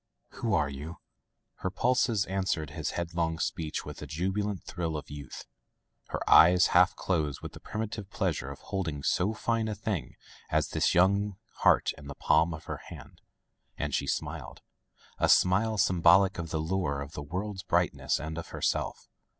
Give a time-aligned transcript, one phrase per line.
[0.39, 0.97] Who are you?"
[1.57, 5.45] Her pulses answered his headlong speech with a jubilant thrill of youth.
[6.07, 10.15] Her eyes half closed with the primitive pleasure of holding so fine a thing
[10.49, 13.21] as this young heart in the palm of her hand,
[13.77, 14.63] and she smiled—
[15.19, 19.07] a smile sym bolic of the lure of the world's brightness and of herself.